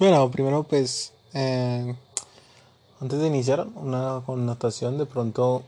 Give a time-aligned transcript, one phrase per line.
[0.00, 1.94] Bueno, primero pues, eh,
[3.02, 5.62] antes de iniciar, una connotación de pronto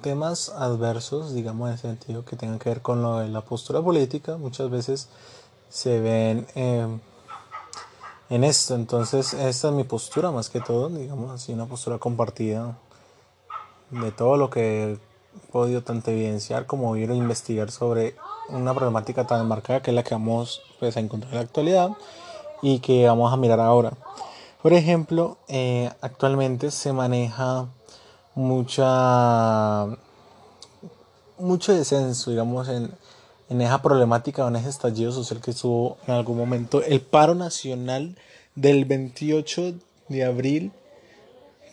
[0.00, 3.80] temas adversos, digamos en el sentido que tengan que ver con lo de la postura
[3.80, 5.08] política, muchas veces
[5.68, 6.88] se ven eh,
[8.30, 8.74] en esto.
[8.74, 12.76] Entonces, esta es mi postura más que todo, digamos así, una postura compartida
[13.90, 14.98] de todo lo que he
[15.52, 18.16] podido tanto evidenciar como ir a investigar sobre
[18.48, 21.96] una problemática tan marcada que es la que vamos pues, a encontrar en la actualidad
[22.62, 23.92] y que vamos a mirar ahora.
[24.62, 27.66] Por ejemplo, eh, actualmente se maneja
[28.34, 29.88] mucha
[31.38, 32.92] mucho descenso, digamos, en,
[33.50, 36.82] en esa problemática en ese estallido social que estuvo en algún momento.
[36.82, 38.16] El paro nacional
[38.54, 39.74] del 28
[40.08, 40.72] de abril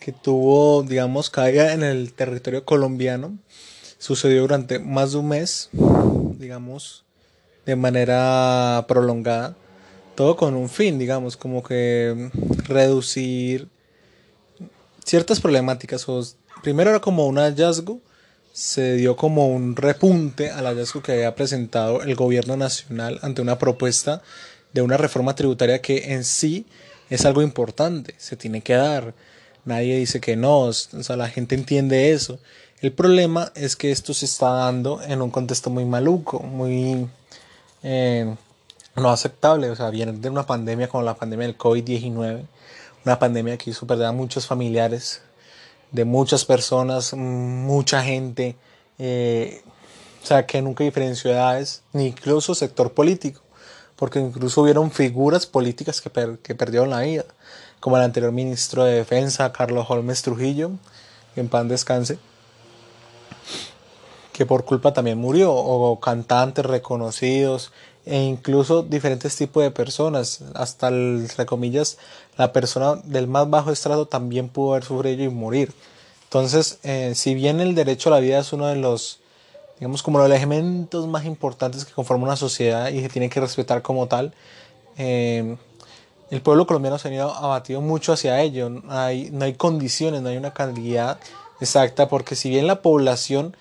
[0.00, 3.38] que tuvo, digamos, caiga en el territorio colombiano,
[3.98, 5.68] sucedió durante más de un mes,
[6.38, 7.04] digamos,
[7.66, 9.54] de manera prolongada
[10.14, 12.30] todo con un fin, digamos, como que
[12.64, 13.68] reducir
[15.04, 16.08] ciertas problemáticas.
[16.08, 16.22] O,
[16.62, 18.00] primero era como un hallazgo,
[18.52, 23.58] se dio como un repunte al hallazgo que había presentado el gobierno nacional ante una
[23.58, 24.22] propuesta
[24.72, 26.66] de una reforma tributaria que en sí
[27.08, 29.14] es algo importante, se tiene que dar.
[29.64, 32.38] Nadie dice que no, o sea, la gente entiende eso.
[32.80, 37.08] El problema es que esto se está dando en un contexto muy maluco, muy...
[37.82, 38.34] Eh,
[38.96, 42.46] no aceptable, o sea, viene de una pandemia como la pandemia del COVID-19,
[43.04, 45.22] una pandemia que hizo perder a muchos familiares,
[45.92, 48.56] de muchas personas, mucha gente,
[48.98, 49.62] eh,
[50.22, 53.40] o sea, que nunca diferenció edades, ni incluso sector político,
[53.96, 57.24] porque incluso hubieron figuras políticas que, que perdieron la vida,
[57.80, 60.72] como el anterior ministro de Defensa, Carlos Holmes Trujillo,
[61.36, 62.18] en pan descanse,
[64.32, 67.72] que por culpa también murió, o cantantes reconocidos,
[68.06, 71.98] e incluso diferentes tipos de personas, hasta, entre comillas,
[72.36, 75.72] la persona del más bajo estrato también pudo haber sufrido y morir.
[76.24, 79.20] Entonces, eh, si bien el derecho a la vida es uno de los,
[79.78, 83.82] digamos, como los elementos más importantes que conforman una sociedad y se tiene que respetar
[83.82, 84.32] como tal,
[84.96, 85.56] eh,
[86.30, 88.70] el pueblo colombiano se ha ido abatido mucho hacia ello.
[88.70, 91.18] No hay, no hay condiciones, no hay una calidad
[91.60, 93.56] exacta, porque si bien la población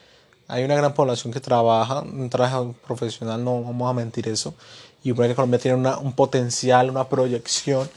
[0.50, 4.56] hay una gran población que trabaja, un trabajo profesional, no vamos a mentir eso.
[5.04, 7.88] Y que Colombia tiene un potencial, una proyección.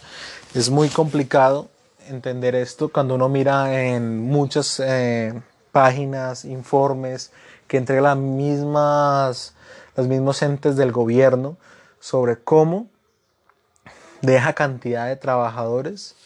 [0.54, 1.68] Es muy complicado
[2.06, 5.32] entender esto cuando uno mira en muchas eh,
[5.72, 7.32] páginas, informes
[7.66, 9.54] que entregan las mismas,
[9.96, 11.56] los mismos entes del gobierno
[12.00, 12.86] sobre cómo
[14.20, 16.16] de esa cantidad de trabajadores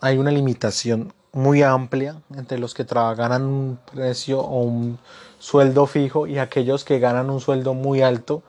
[0.00, 4.98] hay una limitación muy amplia entre los que ganan un precio o un
[5.38, 8.42] sueldo fijo y aquellos que ganan un sueldo muy alto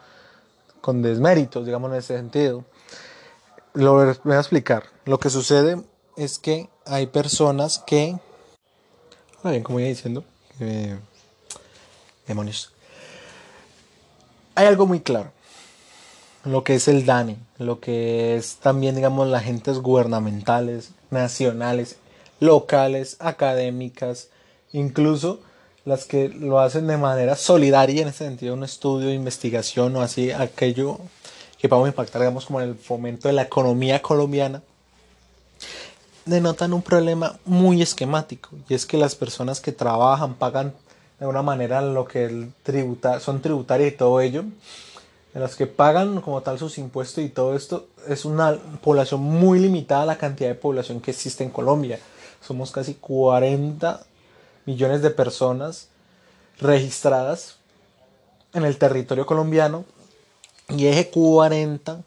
[0.82, 2.64] con desméritos, digamos en ese sentido.
[3.74, 4.84] Lo voy a explicar.
[5.06, 5.82] Lo que sucede
[6.16, 8.18] es que hay personas que,
[9.44, 10.24] bien, como iba diciendo,
[12.28, 12.72] demonios.
[14.54, 15.32] Hay algo muy claro.
[16.44, 21.98] Lo que es el DANE, lo que es también, digamos, las agentes gubernamentales, nacionales,
[22.40, 24.30] locales, académicas,
[24.74, 25.40] incluso
[25.86, 30.32] las que lo hacen de manera solidaria, en ese sentido, un estudio, investigación o así,
[30.32, 31.00] aquello
[31.60, 34.64] que podemos impactar, digamos, como en el fomento de la economía colombiana,
[36.26, 40.74] denotan un problema muy esquemático, y es que las personas que trabajan pagan
[41.20, 44.44] de una manera lo que tributa, son tributarias y todo ello,
[45.34, 50.04] las que pagan como tal sus impuestos y todo esto, es una población muy limitada
[50.04, 52.00] a la cantidad de población que existe en Colombia.
[52.46, 54.06] Somos casi 40
[54.66, 55.88] millones de personas
[56.60, 57.58] registradas
[58.54, 59.86] en el territorio colombiano
[60.70, 62.04] y ese 40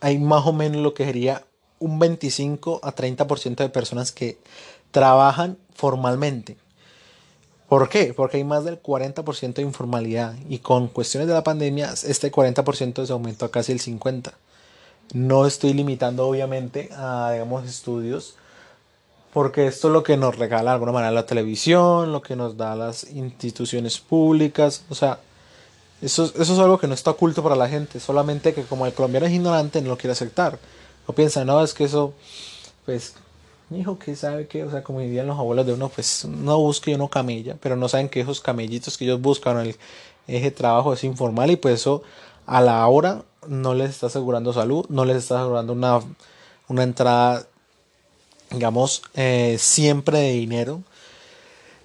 [0.00, 1.44] hay más o menos lo que sería
[1.78, 4.38] un 25 a 30% de personas que
[4.90, 6.56] trabajan formalmente.
[7.68, 8.14] ¿Por qué?
[8.14, 13.04] Porque hay más del 40% de informalidad y con cuestiones de la pandemia este 40%
[13.04, 14.32] se aumentó a casi el 50%.
[15.14, 18.36] No estoy limitando obviamente a digamos estudios
[19.38, 22.56] porque esto es lo que nos regala de alguna manera la televisión, lo que nos
[22.56, 25.20] da las instituciones públicas, o sea,
[26.02, 28.92] eso, eso es algo que no está oculto para la gente, solamente que como el
[28.94, 30.58] colombiano es ignorante no lo quiere aceptar,
[31.06, 32.14] o piensa, no, es que eso,
[32.84, 33.14] pues,
[33.70, 36.90] hijo que sabe que, o sea, como dirían los abuelos de uno, pues no busque
[36.90, 39.76] y uno camella, pero no saben que esos camellitos que ellos buscan, el,
[40.26, 42.02] ese trabajo es informal y pues eso
[42.44, 46.00] a la hora no les está asegurando salud, no les está asegurando una,
[46.66, 47.46] una entrada
[48.50, 50.82] digamos, eh, siempre de dinero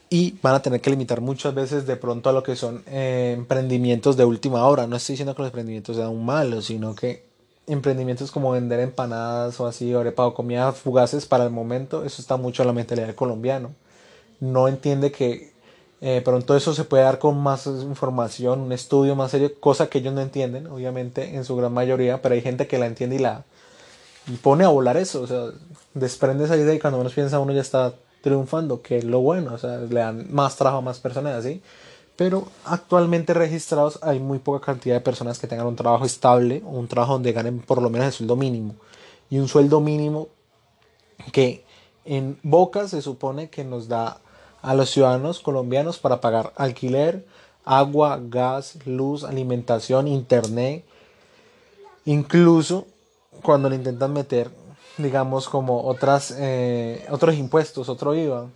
[0.10, 3.34] y van a tener que limitar muchas veces de pronto a lo que son eh,
[3.36, 4.86] emprendimientos de última hora.
[4.86, 7.24] No estoy diciendo que los emprendimientos sean malos, sino que
[7.66, 12.38] emprendimientos como vender empanadas o así, arepa o comidas fugaces para el momento, eso está
[12.38, 13.72] mucho en la mentalidad del colombiano.
[14.40, 15.54] No entiende que
[16.02, 20.00] eh, pronto eso se puede dar con más información, un estudio más serio, cosa que
[20.00, 23.20] ellos no entienden, obviamente, en su gran mayoría, pero hay gente que la entiende y
[23.20, 23.46] la
[24.28, 25.46] y pone a volar eso, o sea,
[25.94, 29.54] desprende esa idea y cuando uno piensa uno ya está triunfando, que es lo bueno,
[29.54, 31.62] o sea, le dan más trabajo a más personas así.
[32.16, 36.88] Pero actualmente registrados hay muy poca cantidad de personas que tengan un trabajo estable un
[36.88, 38.76] trabajo donde ganen por lo menos el sueldo mínimo.
[39.30, 40.28] Y un sueldo mínimo
[41.32, 41.66] que
[42.06, 44.20] en Boca se supone que nos da
[44.62, 47.26] a los ciudadanos colombianos para pagar alquiler,
[47.66, 50.86] agua, gas, luz, alimentación, internet.
[52.06, 52.86] Incluso
[53.42, 54.52] cuando le intentan meter,
[54.98, 58.48] digamos, como otras, eh, otros impuestos, otro IVA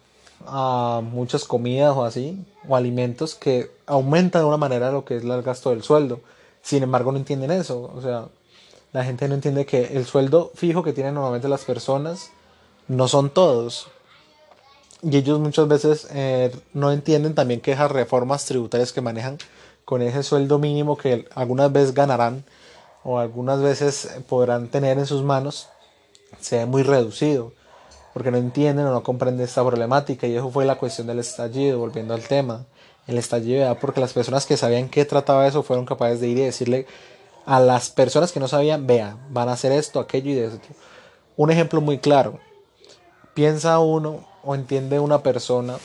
[0.46, 5.24] a muchas comidas o así, o alimentos que aumentan de una manera lo que es
[5.24, 6.22] el gasto del sueldo.
[6.62, 7.92] Sin embargo, no entienden eso.
[7.96, 8.26] O sea,
[8.94, 12.32] la gente no entiende que el sueldo fijo que tienen normalmente las personas
[12.88, 13.88] no son todos.
[15.02, 19.38] Y ellos muchas veces eh, no entienden también que esas reformas tributarias que manejan
[19.86, 22.44] con ese sueldo mínimo que algunas veces ganarán
[23.10, 25.70] o algunas veces podrán tener en sus manos
[26.42, 27.54] se ve muy reducido
[28.14, 31.80] porque no entienden o no comprenden esta problemática y eso fue la cuestión del estallido,
[31.80, 32.66] volviendo al tema.
[33.08, 36.38] El estallido era porque las personas que sabían qué trataba eso fueron capaces de ir
[36.40, 36.86] y decirle
[37.46, 40.60] a las personas que no sabían, vea, van a hacer esto, aquello y de eso.
[41.38, 42.40] Un ejemplo muy claro.
[43.34, 45.78] Piensa uno o entiende una persona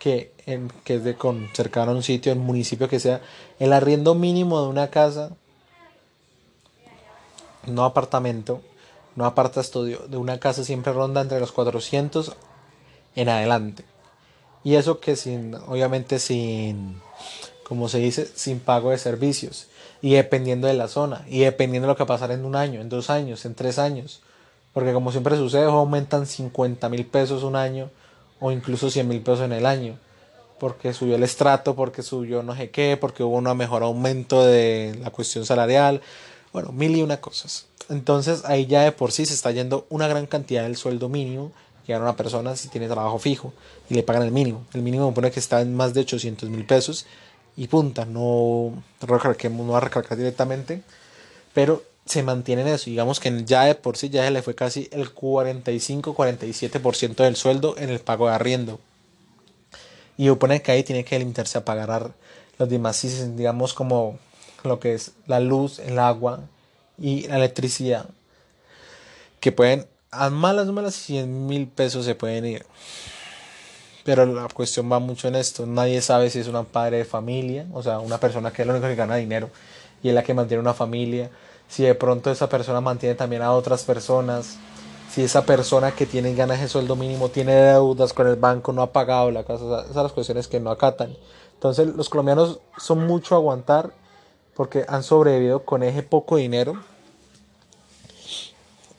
[0.00, 3.20] que, en, que es de con, cercano a un sitio, en un municipio que sea,
[3.60, 5.30] el arriendo mínimo de una casa,
[7.68, 8.60] no apartamento,
[9.16, 12.36] no aparta estudio, de una casa siempre ronda entre los 400
[13.16, 13.84] en adelante.
[14.64, 17.00] Y eso que sin, obviamente sin,
[17.68, 19.68] como se dice, sin pago de servicios.
[20.00, 21.24] Y dependiendo de la zona.
[21.28, 24.20] Y dependiendo de lo que pasará en un año, en dos años, en tres años.
[24.72, 27.90] Porque como siempre sucede, aumentan 50 mil pesos un año
[28.40, 29.98] o incluso 100 mil pesos en el año.
[30.58, 34.98] Porque subió el estrato, porque subió no sé qué, porque hubo un mejor aumento de
[35.02, 36.00] la cuestión salarial.
[36.52, 37.66] Bueno, mil y una cosas.
[37.88, 41.52] Entonces ahí ya de por sí se está yendo una gran cantidad del sueldo mínimo
[41.86, 43.54] que gana una persona si tiene trabajo fijo
[43.88, 44.66] y le pagan el mínimo.
[44.74, 47.06] El mínimo pone que está en más de 800 mil pesos
[47.56, 50.82] y punta, no, no va a recargar directamente,
[51.54, 52.90] pero se mantiene en eso.
[52.90, 57.74] Digamos que ya de por sí ya se le fue casi el 45-47% del sueldo
[57.78, 58.80] en el pago de arriendo.
[60.16, 62.12] Y supone que ahí tiene que limitarse a pagar
[62.58, 63.06] los demás,
[63.36, 64.18] digamos como
[64.64, 66.40] lo que es la luz, el agua,
[66.98, 68.06] y la electricidad,
[69.40, 72.66] que pueden, a malas, malas 100 mil pesos se pueden ir.
[74.04, 75.66] Pero la cuestión va mucho en esto.
[75.66, 78.74] Nadie sabe si es una padre de familia, o sea, una persona que es la
[78.74, 79.50] única que gana dinero
[80.02, 81.30] y es la que mantiene una familia.
[81.68, 84.56] Si de pronto esa persona mantiene también a otras personas.
[85.10, 88.82] Si esa persona que tiene ganas de sueldo mínimo tiene deudas con el banco, no
[88.82, 89.80] ha pagado la casa.
[89.80, 91.14] esas son las cuestiones que no acatan.
[91.54, 93.92] Entonces los colombianos son mucho aguantar
[94.58, 96.82] porque han sobrevivido con ese poco dinero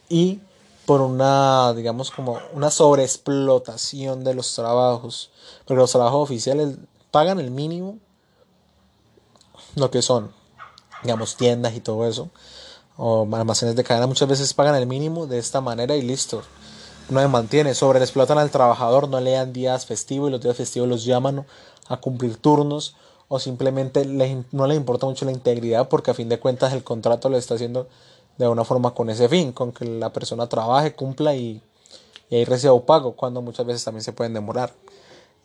[0.08, 0.40] y
[0.86, 5.32] por una, digamos, como una sobreexplotación de los trabajos,
[5.66, 6.78] porque los trabajos oficiales
[7.12, 7.98] pagan el mínimo,
[9.76, 10.32] lo que son,
[11.04, 12.30] digamos, tiendas y todo eso,
[12.96, 16.42] o almacenes de cadena, muchas veces pagan el mínimo de esta manera y listo.
[17.10, 20.88] No se mantiene, sobreexplotan al trabajador, no le dan días festivos y los días festivos
[20.88, 21.46] los llaman
[21.90, 22.96] a cumplir turnos
[23.30, 24.04] o simplemente
[24.52, 27.56] no le importa mucho la integridad porque a fin de cuentas el contrato lo está
[27.56, 27.88] haciendo
[28.38, 31.62] de una forma con ese fin, con que la persona trabaje, cumpla y,
[32.30, 34.74] y ahí reciba un pago, cuando muchas veces también se pueden demorar.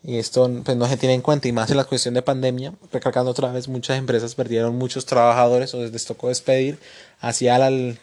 [0.03, 2.75] Y esto pues, no se tiene en cuenta, y más en la cuestión de pandemia,
[2.93, 6.79] recalcando otra vez, muchas empresas perdieron muchos trabajadores o les tocó despedir,
[7.21, 7.99] hacia al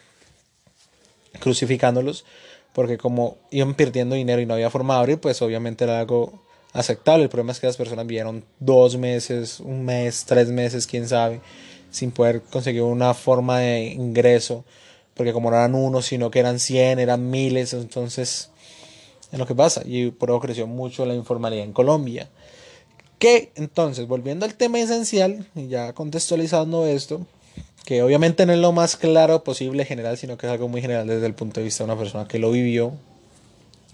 [1.40, 2.24] crucificándolos,
[2.72, 6.41] porque como iban perdiendo dinero y no había forma de abrir, pues obviamente era algo
[6.72, 7.24] aceptable.
[7.24, 11.40] El problema es que las personas vivieron dos meses, un mes, tres meses, quién sabe,
[11.90, 14.64] sin poder conseguir una forma de ingreso,
[15.14, 18.50] porque como no eran uno, sino que eran cien, eran miles, entonces
[19.30, 19.82] es lo que pasa.
[19.84, 22.28] Y por eso creció mucho la informalidad en Colombia.
[23.18, 27.26] Que entonces, volviendo al tema esencial, y ya contextualizando esto,
[27.84, 31.06] que obviamente no es lo más claro posible general, sino que es algo muy general
[31.06, 32.92] desde el punto de vista de una persona que lo vivió,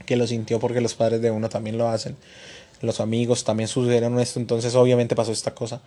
[0.07, 2.17] que lo sintió porque los padres de uno también lo hacen
[2.81, 5.81] los amigos también sucedieron esto, entonces obviamente pasó esta cosa.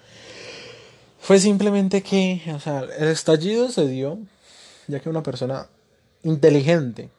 [1.20, 4.18] Fue simplemente que, o sea, el estallido se dio
[4.88, 5.68] ya que una persona
[6.24, 7.10] inteligente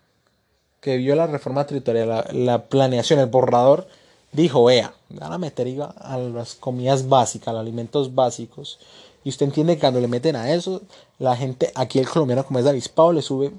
[0.80, 3.86] que vio la reforma tributaria, la, planeación, el borrador,
[4.32, 8.80] dijo, vea, van a meter a las comidas básicas, a los alimentos básicos,
[9.22, 10.82] Y usted entiende que cuando le meten a eso,
[11.20, 13.52] la gente, aquí el colombiano como es avispado, le sube,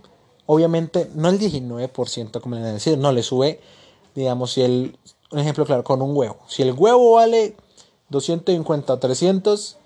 [0.46, 3.62] obviamente, no el 19%, como le a decir, no, le sube,
[4.14, 4.98] digamos, si el,
[5.34, 6.38] un ejemplo claro, con un huevo.
[6.48, 7.56] Si el huevo vale
[8.10, 9.78] 250 o 300,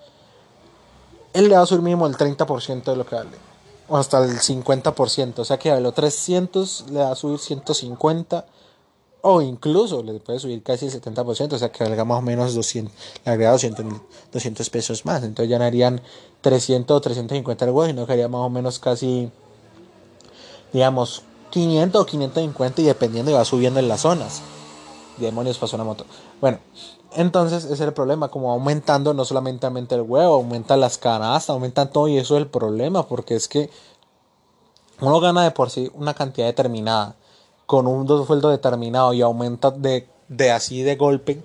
[1.34, 3.38] él le va a subir mínimo el 30% de lo que vale.
[3.88, 5.40] O hasta el 50%.
[5.40, 8.46] O sea que a los 300 le va a subir 150.
[9.22, 11.54] O incluso le puede subir casi el 70%.
[11.54, 12.94] O sea que valga más o menos 200.
[13.24, 13.86] Le agrega 200,
[14.34, 15.24] 200 pesos más.
[15.24, 16.02] Entonces ya no harían
[16.42, 17.88] 300 o 350 el huevo.
[17.88, 19.32] Sino que haría más o menos casi.
[20.74, 22.82] Digamos 500 o 550.
[22.82, 24.42] Y dependiendo, y va subiendo en las zonas.
[25.26, 26.06] Demonios pasó una moto.
[26.42, 26.60] Bueno,
[27.16, 32.08] entonces es el problema, como aumentando no solamente el huevo, aumenta las canastas, aumenta todo
[32.08, 33.70] y eso es el problema, porque es que
[35.00, 37.16] uno gana de por sí una cantidad determinada,
[37.66, 41.42] con un sueldo determinado y aumenta de, de así de golpe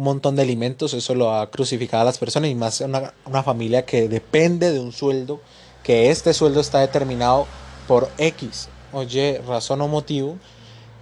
[0.00, 3.42] un montón de alimentos, eso lo ha crucificado a las personas y más una, una
[3.42, 5.40] familia que depende de un sueldo,
[5.82, 7.46] que este sueldo está determinado
[7.86, 10.38] por X, oye, razón o motivo,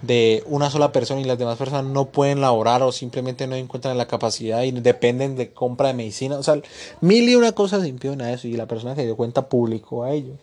[0.03, 3.99] de una sola persona y las demás personas no pueden laborar o simplemente no encuentran
[3.99, 6.37] la capacidad y dependen de compra de medicina.
[6.37, 6.61] O sea,
[7.01, 10.13] mil y una cosas impiden a eso y la persona que dio cuenta publicó a
[10.13, 10.35] ello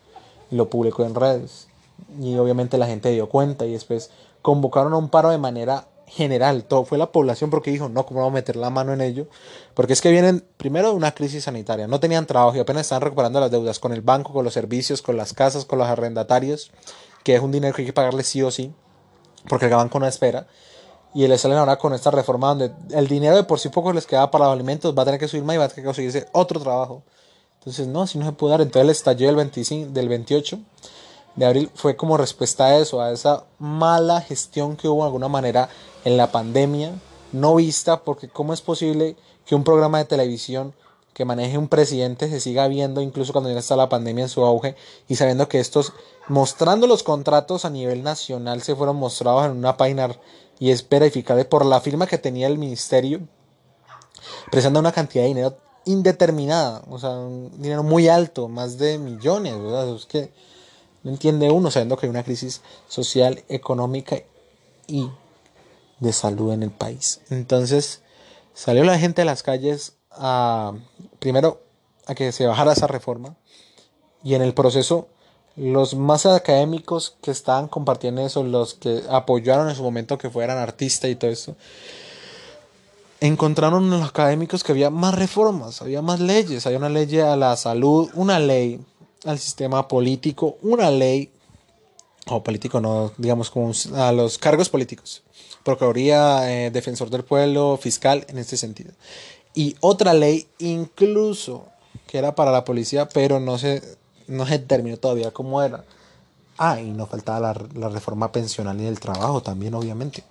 [0.52, 1.68] y lo publicó en redes.
[2.22, 6.66] Y obviamente la gente dio cuenta y después convocaron a un paro de manera general.
[6.66, 9.28] Todo fue la población porque dijo, no, ¿cómo vamos a meter la mano en ello?
[9.74, 11.88] Porque es que vienen primero de una crisis sanitaria.
[11.88, 15.02] No tenían trabajo y apenas están recuperando las deudas con el banco, con los servicios,
[15.02, 16.72] con las casas, con los arrendatarios,
[17.24, 18.74] que es un dinero que hay que pagarle sí o sí
[19.48, 20.48] porque el banco no espera.
[21.14, 24.06] Y le salen ahora con esta reforma donde el dinero de por sí poco les
[24.06, 25.88] queda para los alimentos, va a tener que subir más y va a tener que
[25.88, 27.04] conseguirse otro trabajo.
[27.60, 28.62] Entonces, no, si no se puede dar.
[28.62, 30.60] Entonces el estallido del, 25, del 28
[31.36, 35.28] de abril fue como respuesta a eso, a esa mala gestión que hubo de alguna
[35.28, 35.70] manera
[36.04, 36.94] en la pandemia,
[37.32, 40.74] no vista, porque cómo es posible que un programa de televisión
[41.16, 44.44] que maneje un presidente se siga viendo incluso cuando ya está la pandemia en su
[44.44, 44.76] auge
[45.08, 45.94] y sabiendo que estos,
[46.28, 50.14] mostrando los contratos a nivel nacional, se fueron mostrados en una página
[50.60, 53.22] y es verificable por la firma que tenía el ministerio,
[54.52, 59.58] presentando una cantidad de dinero indeterminada, o sea, un dinero muy alto, más de millones,
[59.58, 59.96] ¿verdad?
[59.96, 60.34] Es que
[61.04, 64.18] no entiende uno, sabiendo que hay una crisis social, económica
[64.86, 65.10] y
[66.02, 67.22] de salud en el país.
[67.30, 68.02] Entonces,
[68.54, 70.74] salió la gente a las calles a,
[71.20, 71.62] primero,
[72.08, 73.36] a que se bajara esa reforma
[74.24, 75.08] y en el proceso
[75.56, 80.58] los más académicos que estaban compartiendo eso, los que apoyaron en su momento que fueran
[80.58, 81.56] artistas y todo eso,
[83.22, 87.36] encontraron en los académicos que había más reformas, había más leyes, había una ley a
[87.38, 88.82] la salud, una ley
[89.24, 91.32] al sistema político, una ley,
[92.28, 95.24] o político no, digamos como a los cargos políticos,
[95.64, 98.92] Procuraduría, eh, Defensor del Pueblo, Fiscal, en este sentido
[99.56, 101.66] y otra ley incluso
[102.08, 103.82] que era para la policía, pero no se,
[104.28, 105.84] no se terminó todavía cómo era.
[106.58, 110.24] Ah, y no faltaba la, la reforma pensional y del trabajo también, obviamente.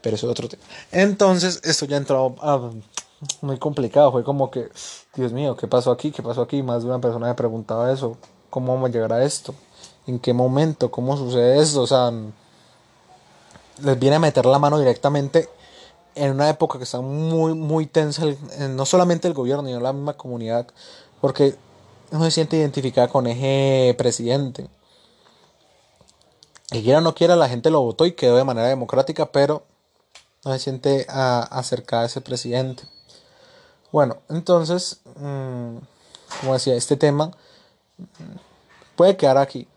[0.00, 0.62] Pero eso es otro tema.
[0.90, 2.34] Entonces, esto ya entró
[3.40, 4.10] muy complicado.
[4.10, 4.68] Fue como que,
[5.14, 6.10] Dios mío, ¿qué pasó aquí?
[6.10, 6.62] ¿Qué pasó aquí?
[6.62, 8.16] Más de una persona me preguntaba eso.
[8.50, 9.54] ¿Cómo vamos a llegar a esto?
[10.06, 10.90] ¿En qué momento?
[10.90, 11.82] ¿Cómo sucede esto?
[11.82, 12.12] O sea,
[13.82, 15.48] les viene a meter la mano directamente
[16.14, 18.24] en una época que está muy, muy tensa,
[18.70, 20.66] no solamente el gobierno, sino la misma comunidad,
[21.20, 21.56] porque
[22.10, 24.68] no se siente identificada con ese presidente.
[26.70, 29.64] Y quiera o no quiera, la gente lo votó y quedó de manera democrática, pero
[30.44, 32.84] no se siente acercada a ese presidente.
[33.90, 35.76] Bueno, entonces, mm,
[36.40, 37.30] como decía, este tema
[37.98, 38.04] mm,
[38.96, 39.68] puede quedar aquí,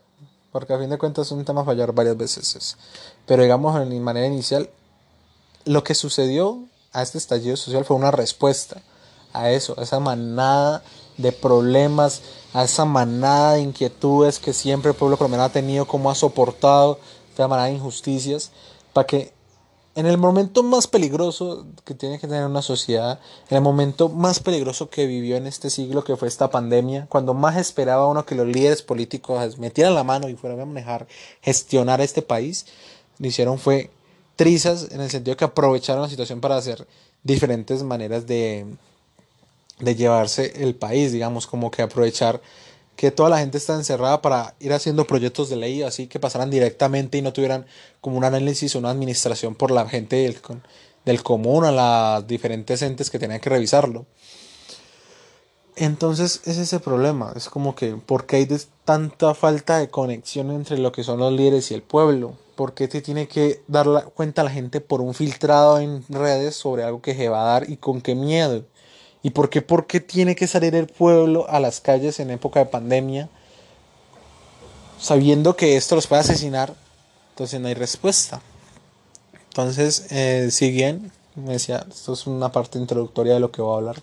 [0.51, 2.77] porque a fin de cuentas es un tema fallar varias veces.
[3.25, 4.69] Pero digamos, en manera inicial,
[5.65, 8.81] lo que sucedió a este estallido social fue una respuesta
[9.33, 10.83] a eso, a esa manada
[11.17, 12.21] de problemas,
[12.53, 16.99] a esa manada de inquietudes que siempre el pueblo colombiano ha tenido, como ha soportado
[17.29, 18.51] esta manada de injusticias,
[18.93, 19.33] para que
[19.95, 23.19] en el momento más peligroso que tiene que tener una sociedad,
[23.49, 27.33] en el momento más peligroso que vivió en este siglo, que fue esta pandemia, cuando
[27.33, 31.07] más esperaba uno que los líderes políticos metieran la mano y fueran a manejar,
[31.41, 32.65] gestionar este país,
[33.19, 33.89] lo hicieron fue
[34.35, 36.87] trizas en el sentido que aprovecharon la situación para hacer
[37.23, 38.65] diferentes maneras de,
[39.79, 42.41] de llevarse el país, digamos, como que aprovechar
[42.95, 46.49] que toda la gente está encerrada para ir haciendo proyectos de ley así que pasaran
[46.49, 47.65] directamente y no tuvieran
[47.99, 50.37] como un análisis o una administración por la gente del,
[51.03, 54.05] del común a las diferentes entes que tenían que revisarlo.
[55.75, 58.47] Entonces es ese problema, es como que ¿por qué hay
[58.85, 62.37] tanta falta de conexión entre lo que son los líderes y el pueblo?
[62.55, 66.83] ¿Por qué te tiene que dar cuenta la gente por un filtrado en redes sobre
[66.83, 68.63] algo que se va a dar y con qué miedo?
[69.23, 72.59] ¿Y por qué, por qué tiene que salir el pueblo a las calles en época
[72.59, 73.29] de pandemia
[74.99, 76.73] sabiendo que esto los puede asesinar?
[77.31, 78.41] Entonces no hay respuesta.
[79.49, 83.73] Entonces, eh, si bien, me decía, esto es una parte introductoria de lo que voy
[83.73, 84.01] a hablar.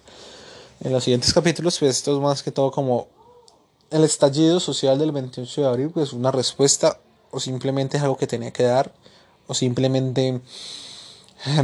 [0.81, 3.09] En los siguientes capítulos, pues esto es más que todo como
[3.91, 6.99] el estallido social del 28 de abril, pues una respuesta
[7.33, 8.93] o simplemente es algo que tenía que dar
[9.49, 10.41] o simplemente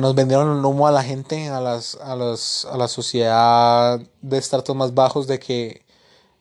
[0.00, 4.38] nos vendieron el humo a la gente, a, las, a, los, a la sociedad de
[4.38, 5.82] estratos más bajos de que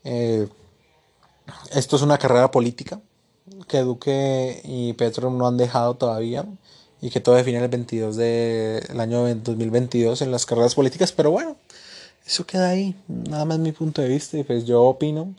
[0.03, 0.48] eh,
[1.72, 3.00] esto es una carrera política
[3.67, 6.46] que Duque y Petro no han dejado todavía
[7.01, 11.55] y que todo define el 22 del año 2022 en las carreras políticas, pero bueno,
[12.25, 15.34] eso queda ahí, nada más mi punto de vista y pues yo opino,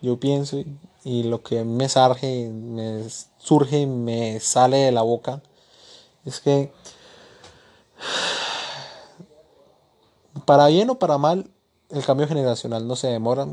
[0.00, 0.64] yo pienso
[1.04, 3.04] y, lo que me surge, me
[3.42, 5.42] surge, me sale de la boca
[6.24, 6.72] es que
[10.44, 11.50] para bien o para mal
[11.90, 13.46] el cambio generacional no se demora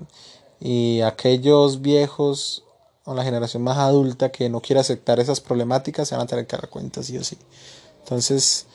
[0.60, 2.64] y aquellos viejos
[3.06, 6.46] o la generación más adulta que no quiere aceptar esas problemáticas se van a tener
[6.46, 7.38] que dar cuenta sí o sí.
[8.02, 8.68] Entonces,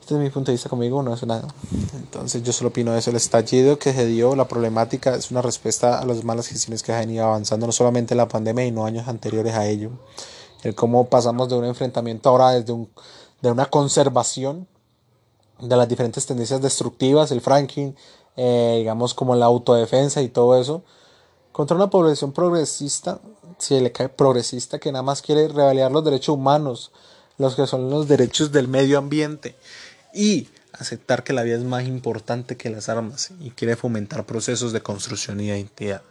[0.00, 1.46] este es mi punto de vista conmigo, no es nada.
[1.94, 6.00] Entonces yo solo opino eso, el estallido que se dio, la problemática es una respuesta
[6.00, 9.06] a las malas gestiones que han ido avanzando, no solamente en la pandemia, sino años
[9.06, 9.90] anteriores a ello.
[10.62, 12.90] El cómo pasamos de un enfrentamiento ahora desde un,
[13.40, 14.66] de una conservación
[15.60, 17.92] de las diferentes tendencias destructivas, el franking,
[18.36, 20.82] eh, digamos como la autodefensa y todo eso,
[21.52, 23.20] contra una población progresista,
[23.58, 26.92] si le cae progresista, que nada más quiere revalidar los derechos humanos,
[27.38, 29.56] los que son los derechos del medio ambiente,
[30.14, 34.72] y aceptar que la vida es más importante que las armas, y quiere fomentar procesos
[34.72, 36.02] de construcción y identidad.